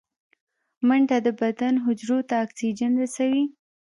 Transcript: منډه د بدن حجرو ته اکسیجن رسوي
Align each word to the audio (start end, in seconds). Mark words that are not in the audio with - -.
منډه 0.87 1.17
د 1.25 1.27
بدن 1.41 1.73
حجرو 1.85 2.19
ته 2.29 2.35
اکسیجن 2.45 2.91
رسوي 3.03 3.43